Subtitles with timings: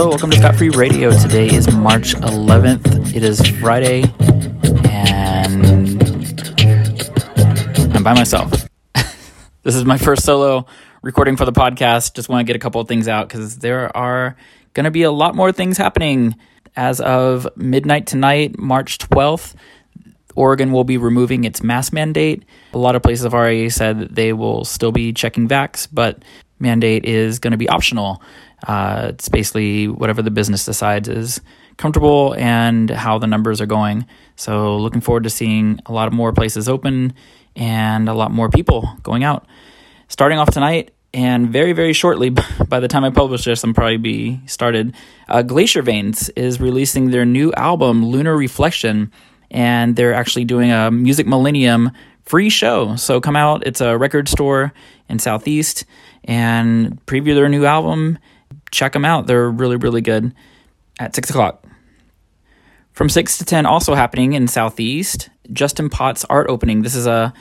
[0.00, 1.10] Hello, welcome to Scott Free Radio.
[1.10, 3.14] Today is March 11th.
[3.14, 4.04] It is Friday,
[4.88, 6.02] and
[7.94, 8.50] I'm by myself.
[9.62, 10.64] this is my first solo
[11.02, 12.14] recording for the podcast.
[12.14, 14.38] Just want to get a couple of things out because there are
[14.72, 16.34] going to be a lot more things happening.
[16.76, 19.54] As of midnight tonight, March 12th,
[20.34, 22.46] Oregon will be removing its mask mandate.
[22.72, 26.24] A lot of places have already said that they will still be checking vax, but
[26.58, 28.22] mandate is going to be optional.
[28.66, 31.40] Uh, it's basically whatever the business decides is
[31.76, 34.06] comfortable and how the numbers are going.
[34.36, 37.14] So, looking forward to seeing a lot more places open
[37.56, 39.46] and a lot more people going out.
[40.08, 42.30] Starting off tonight, and very, very shortly,
[42.68, 44.94] by the time I publish this, I'm probably be started.
[45.28, 49.10] Uh, Glacier Veins is releasing their new album, Lunar Reflection,
[49.50, 51.90] and they're actually doing a Music Millennium
[52.24, 52.94] free show.
[52.96, 53.66] So come out.
[53.66, 54.72] It's a record store
[55.08, 55.84] in Southeast
[56.24, 58.18] and preview their new album
[58.70, 59.26] check them out.
[59.26, 60.34] They're really, really good
[60.98, 61.64] at 6 o'clock.
[62.92, 66.82] From 6 to 10, also happening in Southeast, Justin Potts art opening.
[66.82, 67.32] This is a,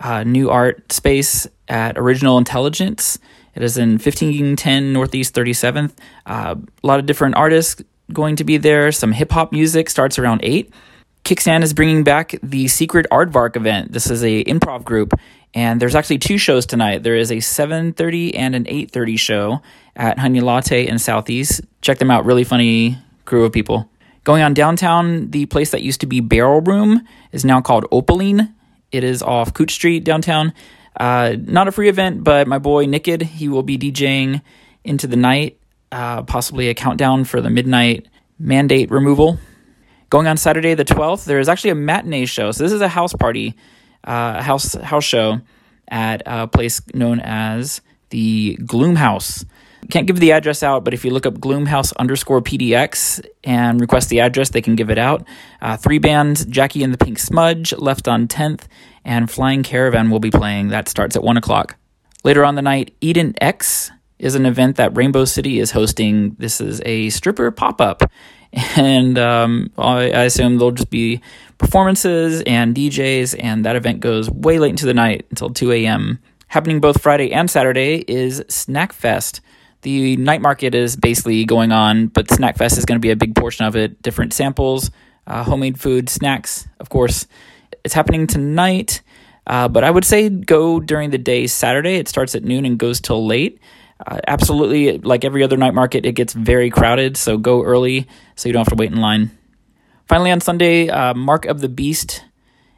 [0.00, 3.18] a new art space at Original Intelligence.
[3.54, 5.92] It is in 1510 Northeast 37th.
[6.26, 8.92] Uh, a lot of different artists going to be there.
[8.92, 10.72] Some hip hop music starts around 8.
[11.24, 13.92] Kickstand is bringing back the Secret Aardvark event.
[13.92, 15.12] This is a improv group,
[15.54, 17.02] and there's actually two shows tonight.
[17.02, 19.60] There is a 7:30 and an 8:30 show
[19.96, 21.62] at Honey Latte in Southeast.
[21.80, 22.24] Check them out.
[22.24, 23.90] Really funny crew of people.
[24.24, 28.54] Going on downtown, the place that used to be Barrel Room is now called Opaline.
[28.92, 30.52] It is off Couch Street downtown.
[30.98, 34.42] Uh, not a free event, but my boy Nicked, he will be DJing
[34.84, 35.58] into the night,
[35.92, 38.08] uh, possibly a countdown for the midnight
[38.38, 39.38] mandate removal.
[40.08, 42.52] Going on Saturday the 12th, there is actually a matinee show.
[42.52, 43.54] So this is a house party,
[44.04, 45.40] uh, house house show
[45.88, 47.80] at a place known as
[48.10, 49.44] the Gloom House.
[49.90, 54.08] Can't give the address out, but if you look up Gloomhouse underscore PDX and request
[54.08, 55.26] the address, they can give it out.
[55.60, 58.62] Uh, three bands Jackie and the Pink Smudge, Left on 10th,
[59.04, 60.68] and Flying Caravan will be playing.
[60.68, 61.76] That starts at 1 o'clock.
[62.24, 66.34] Later on the night, Eden X is an event that Rainbow City is hosting.
[66.38, 68.10] This is a stripper pop up
[68.76, 71.20] and um, I, I, assume there'll just be
[71.58, 76.18] performances and DJs, and that event goes way late into the night until 2 a.m.
[76.48, 79.40] Happening both Friday and Saturday is Snack Fest.
[79.86, 83.16] The night market is basically going on, but Snack Fest is going to be a
[83.16, 84.02] big portion of it.
[84.02, 84.90] Different samples,
[85.28, 87.28] uh, homemade food, snacks, of course.
[87.84, 89.02] It's happening tonight,
[89.46, 91.98] uh, but I would say go during the day Saturday.
[91.98, 93.60] It starts at noon and goes till late.
[94.04, 98.48] Uh, absolutely, like every other night market, it gets very crowded, so go early so
[98.48, 99.30] you don't have to wait in line.
[100.08, 102.24] Finally, on Sunday, uh, Mark of the Beast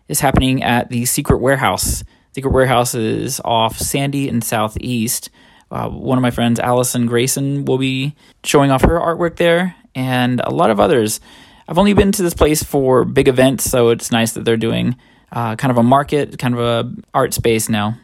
[0.08, 2.04] is happening at the Secret Warehouse.
[2.34, 5.30] Secret Warehouse is off Sandy and Southeast.
[5.70, 8.14] Uh, one of my friends, Allison Grayson, will be
[8.44, 11.20] showing off her artwork there, and a lot of others.
[11.68, 14.96] I've only been to this place for big events, so it's nice that they're doing
[15.30, 17.98] uh, kind of a market, kind of a art space now.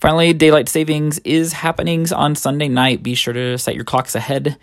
[0.00, 3.02] Finally, daylight savings is happening on Sunday night.
[3.02, 4.56] Be sure to set your clocks ahead.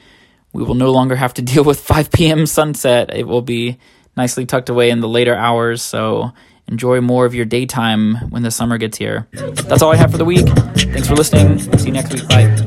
[0.54, 2.46] We will no longer have to deal with 5 p.m.
[2.46, 3.14] sunset.
[3.14, 3.78] It will be
[4.18, 6.32] nicely tucked away in the later hours, so
[6.68, 9.28] enjoy more of your daytime when the summer gets here.
[9.32, 10.48] That's all I have for the week.
[10.48, 11.60] Thanks for listening.
[11.78, 12.28] See you next week.
[12.28, 12.65] Bye.